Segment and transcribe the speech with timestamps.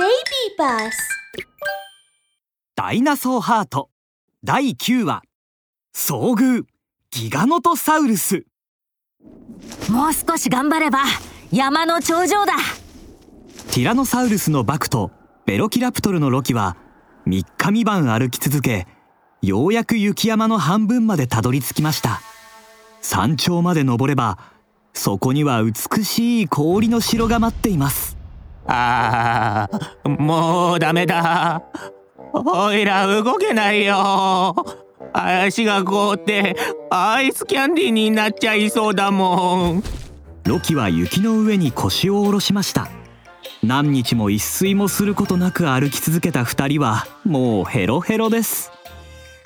[0.00, 0.08] Baby
[0.58, 0.92] Bus
[2.74, 3.90] ダイナソーハート。
[4.42, 5.20] 第9話。
[5.94, 6.64] 遭遇。
[7.10, 8.46] ギガノトサウルス。
[9.90, 11.00] もう少し頑張れば
[11.52, 12.54] 山の頂上だ。
[13.72, 15.10] ティラノサウルスのバクと
[15.44, 16.78] ベロキラプトルのロキは
[17.26, 18.86] 3日三晩歩き続け
[19.42, 22.22] ようやく雪山の半分までたどり着きました。
[23.02, 24.38] 山頂まで登れば
[24.94, 28.16] そこには美しい氷の城が待っています
[28.66, 29.68] あ
[30.04, 31.62] あ、もうダメだ。
[32.32, 34.54] おいら動けないよ。
[35.12, 36.56] 足が凍って
[36.90, 40.00] アイスキャンディーになっちゃいそうだもん。
[40.50, 42.88] ロキは雪の上に腰を下ろしました
[43.62, 48.72] 何日も一睡もすることなく歩き続けた二人はもうヘロヘロです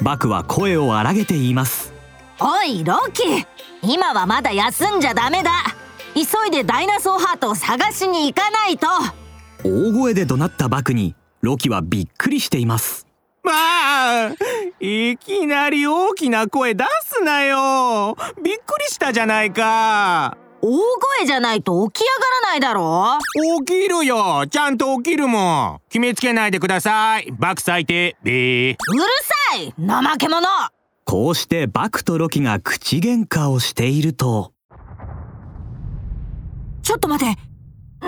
[0.03, 1.93] バクは声を荒げて言います
[2.41, 3.45] おいロキ
[3.83, 5.51] 今はまだ休んじゃダメだ
[6.15, 8.87] 急いでダイナソーハートを探しに行かないと
[9.65, 13.07] 大声で怒鳴ったバクにロキはびっくりしています
[13.43, 13.53] ま
[14.29, 14.35] あ、
[14.81, 18.17] いきなり大きな声出すなよ。
[18.43, 20.39] びっくりしたじゃないか。
[20.63, 23.19] 大声じゃないと起き上がらないだろ
[23.67, 24.47] 起きるよ。
[24.49, 25.81] ちゃんと起きるもん。
[25.91, 27.31] 決めつけないでください。
[27.39, 28.17] バク最低。
[28.23, 28.77] べー。
[28.89, 29.03] うる
[29.51, 30.49] さい怠け者
[31.05, 34.54] こうしてバクとロキが口喧嘩をしていると
[36.85, 37.39] ちょっと待て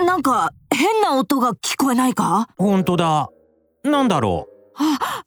[0.05, 2.47] なんか変な音が聞こえないか？
[2.57, 3.29] ほんとだ。
[3.83, 4.51] なんだろう？
[4.75, 5.23] ああ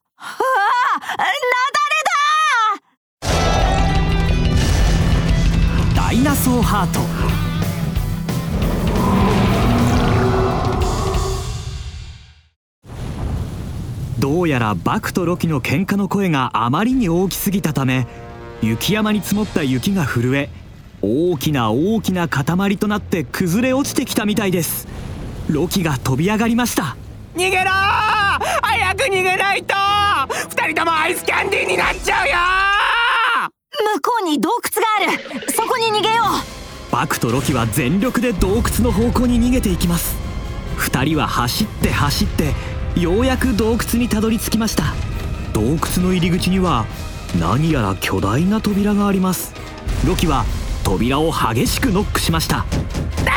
[5.97, 7.01] ダイナソーハート
[14.21, 18.07] どうやらバクとロキの喧嘩の声があまりに大きすぎたため
[18.63, 20.51] 雪山に積もった雪が震え
[21.03, 24.87] 大きな大きな塊となって崩れ落ちてきたみたいです。
[25.49, 26.97] ロキが飛び上がりました。
[27.35, 27.71] 逃げろー！
[28.63, 29.75] 早く逃げないと
[30.51, 32.35] 二人ともアイスキャンディーになっちゃうよ
[33.95, 35.53] 向こうに洞窟がある。
[35.53, 36.25] そこに逃げよ
[36.91, 40.17] バクとロキは全力で洞窟の方向に逃げていきます。
[40.77, 42.53] 二人は走って走って
[43.01, 44.95] ようやく洞窟にたどり着きました。
[45.53, 46.85] 洞窟の入り口には
[47.39, 49.55] 何やら巨大な扉があります。
[50.07, 50.45] ロキは
[50.85, 52.65] 扉を激しくノックしました。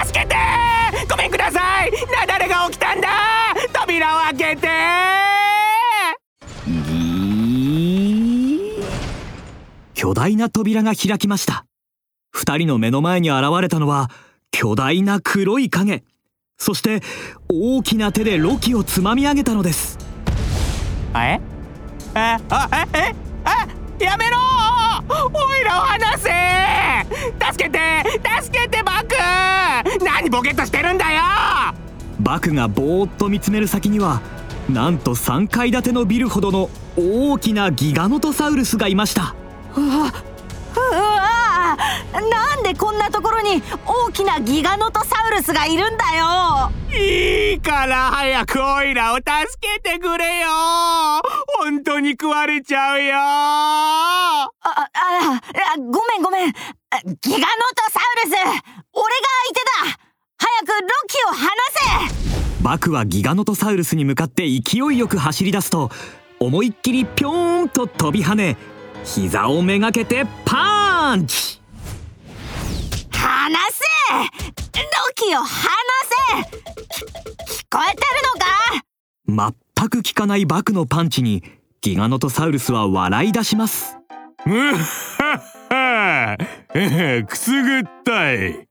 [0.05, 1.09] 助けてー！
[1.09, 1.91] ごめんください！
[2.19, 3.09] なだれが起きたんだ
[3.73, 4.67] 扉を開けて
[9.93, 11.65] 巨大な扉が開きました
[12.31, 14.09] 二人の目の前に現れたのは
[14.51, 16.03] 巨大な黒い影
[16.57, 17.01] そして
[17.49, 19.97] 大きな手でロキをつまみ上げたのです
[21.15, 21.39] え
[22.15, 23.15] ああええ
[23.45, 23.67] あ
[24.03, 24.37] やめろ
[25.09, 26.29] おいらを離せ
[27.51, 27.79] 助けて
[28.41, 29.15] 助けてバク！
[30.03, 31.21] 何ボケっとしてるんだよ！
[32.19, 34.21] バクがぼーっと見つめる先には
[34.69, 39.35] なんと3階建てのビルほどの大きなギガノトサウルスがいました。
[39.75, 40.13] うわうわ
[42.29, 46.71] なんでこんなところに大きなギガノトサウルスがいるんだよ。
[46.91, 50.47] いいから早くオイラを助けてくれよ。
[51.59, 53.15] 本当に食われちゃうよ。
[53.17, 55.41] あああ
[55.77, 56.51] ごめんごめん。
[56.51, 57.43] ギガノ
[57.75, 59.99] トサウルス俺が相手だ。
[60.37, 61.49] 早くロキを離
[62.09, 62.63] せ。
[62.63, 65.91] バクはギガノトサウルスに向かって勢いよく走り出すと
[66.39, 68.57] 思いっきりぴょーんと飛び跳ね
[69.03, 71.62] 膝をめがけてパンチ
[73.43, 73.83] 離せ!
[74.15, 74.21] ロ
[75.15, 75.53] キを離せ!
[76.39, 76.43] 聞
[77.69, 78.03] こえてる
[79.27, 79.53] のか?
[79.75, 81.43] 全く効かないバクのパンチに
[81.81, 83.97] ギガノトサウルスは笑い出します。
[84.45, 84.79] むっは
[85.35, 86.37] っは
[87.27, 88.65] くすぐったい。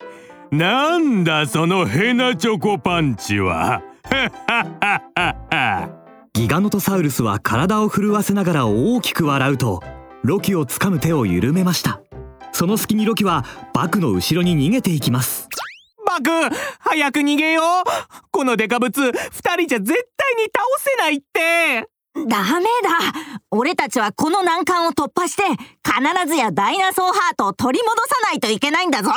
[0.50, 3.82] なんだそのヘナチョコパンチは。
[6.32, 9.82] ギガノトサウルスは体を震わせながら大きく笑うと
[10.22, 12.00] ロキを掴む手を緩めました。
[12.52, 15.48] その隙にロキはバクの後ろに逃げていきます。
[16.06, 17.64] バク早く逃げよう。
[18.30, 21.88] このデカブツ二人じゃ絶対に倒せないって。
[22.14, 22.90] ダメだ。
[23.50, 25.42] 俺たちはこの難関を突破して
[25.82, 29.10] 必ずやダイナソーハートを取り戻さないといけないんだぞ。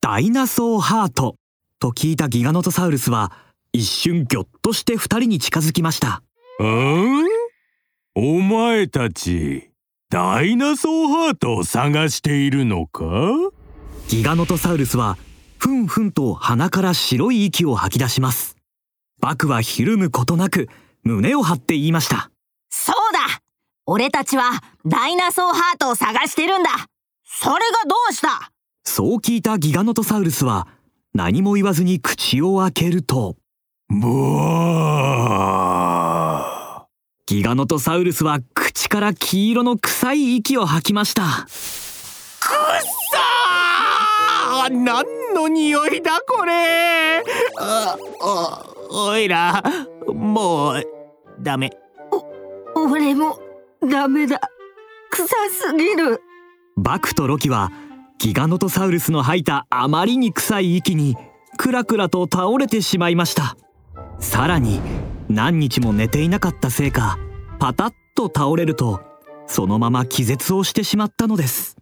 [0.00, 1.36] ダイナソーハート。
[1.80, 3.32] と聞いたギガノトサウルスは
[3.72, 6.22] 一瞬ギョッとして二人に近づきました。
[6.60, 7.26] うん？
[8.14, 9.69] お前たち
[10.10, 13.04] ダイナソーハートを探しているのか？
[14.08, 15.16] ギガノトサウルスは
[15.56, 18.56] ふんふんと鼻から白い息を吐き出します。
[19.20, 20.68] バクはひるむことなく
[21.04, 22.32] 胸を張って言いました。
[22.70, 23.20] そうだ。
[23.86, 24.50] 俺たちは
[24.84, 26.70] ダイナソーハートを探してるんだ。
[27.24, 28.50] それがどうした？
[28.82, 30.66] そう聞いたギガノトサウルスは
[31.14, 33.36] 何も言わずに口を開けると
[33.88, 34.48] ブワ
[37.26, 38.40] ギガノトサウルスは
[38.80, 41.22] 口から黄色の臭い息を吐きました。
[41.22, 44.82] くっさー！
[44.82, 45.04] 何
[45.34, 47.22] の匂いだこれ！
[47.58, 47.94] あ
[48.88, 49.62] おおいら
[50.08, 50.82] もう
[51.40, 51.70] ダメ。
[52.74, 53.38] 俺も
[53.86, 54.40] ダメだ。
[55.10, 56.22] 臭すぎる。
[56.78, 57.70] バクとロキは
[58.18, 61.18] ギガノトサウルスの吐いたあまりに臭い息に
[61.58, 63.58] クラクラと倒れてしまいました。
[64.20, 64.80] さらに
[65.28, 67.18] 何日も寝ていなかったせいか
[67.58, 69.00] パタッと倒れると
[69.46, 71.76] そのまま気絶をしてしまったのです。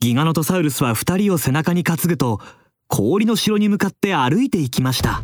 [0.00, 2.40] ギガノトサウルスは2人を背中に担ぐと
[2.88, 5.22] 氷の城に向かって歩いていきました。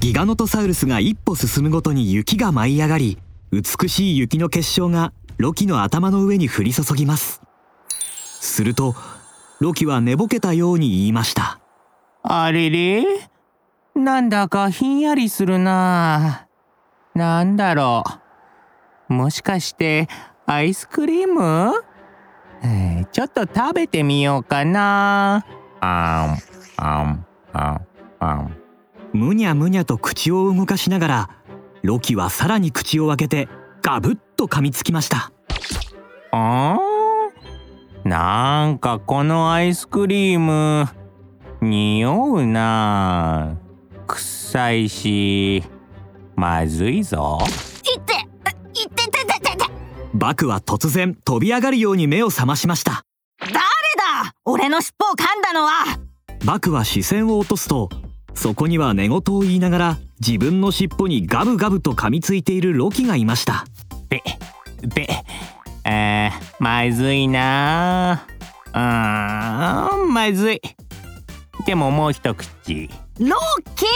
[0.00, 3.18] ギガノトサウルスが一歩進むごとに雪が舞い上がり
[3.52, 7.42] 美しい雪の結晶がロキの頭の上に降り注ぎます。
[8.40, 8.94] すると
[9.60, 11.60] ロキは寝ぼけたように言いました。
[12.22, 13.04] あれれ？
[13.94, 16.46] なんだかひんやりするな。
[17.14, 18.27] なんだろう。
[19.08, 20.08] もしかして
[20.46, 21.72] アイスクリーム、
[22.62, 25.44] えー、ちょっと食べてみようかな。
[25.80, 26.38] あん
[26.76, 27.86] あんあん
[28.20, 28.56] あん
[29.12, 31.30] むにゃむにゃと口を動かしながら
[31.82, 33.48] ロキはさらに口を開けて
[33.80, 35.32] ガブッと噛みつきました。
[36.32, 38.08] あー？
[38.08, 40.86] なんかこのアイスクリーム
[41.60, 43.56] 匂うな。
[44.06, 45.62] 臭いし
[46.34, 47.38] まずいぞ
[50.18, 53.04] バクは突然飛び上がるように目を覚ましました。
[53.38, 53.62] 誰だ？
[54.44, 55.84] 俺の尻尾を噛んだのは。
[56.44, 57.88] バクは視線を落とすと
[58.34, 63.64] そこには寝言を言いながら自分の尻尾にガブガブと噛みついているロキがいました。
[64.08, 64.20] べ
[64.92, 65.08] べ
[65.84, 68.26] あーまずいな。
[68.72, 70.60] あーまずい。
[71.64, 72.90] でももう一口。
[73.20, 73.86] ロッキ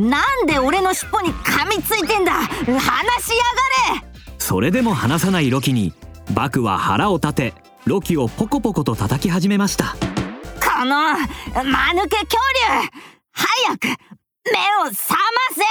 [0.00, 0.08] ー！
[0.08, 2.32] なんで俺の尻尾に噛みついてんだ？
[2.32, 4.13] 話しやがれ
[4.46, 5.94] それでも離さないロキに
[6.34, 7.54] バクは腹を立て
[7.86, 9.96] ロキをポコポコと叩き始めました。
[10.60, 12.90] この間抜け恐竜
[13.32, 13.90] 早く目
[14.86, 15.24] を覚ま
[15.54, 15.62] せ。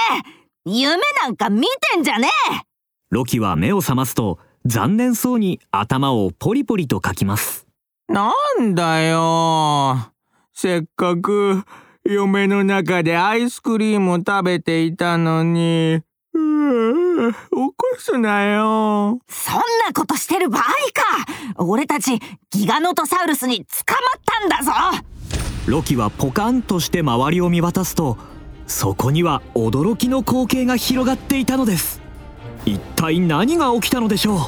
[0.64, 2.66] 夢なんか見てんじゃねえ。
[3.10, 7.68] ロキは目を覚ますと残念そうに頭をポリポリとかきます。
[8.08, 10.10] なんだよ。
[10.52, 11.62] せっかく
[12.02, 16.02] 嫁の中でアイスクリーム食べていたのに
[16.64, 19.18] うー起こすなよ。
[19.28, 19.54] そん
[19.86, 20.72] なことしてる場合か。
[21.58, 22.18] 俺たち
[22.50, 25.04] ギガノトサウルスに捕まったんだぞ。
[25.66, 28.18] ロキはポカンとして周りを見渡すと
[28.66, 32.02] そこには驚きの光景が広がっていたのです。
[32.66, 34.38] 一体何が起きたのでしょう。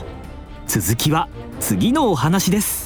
[0.67, 1.29] 続きは
[1.61, 2.86] 次のお話です